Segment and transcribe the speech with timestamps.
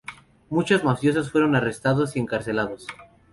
[0.49, 2.87] Muchos mafiosos fueron arrestados y encarcelados.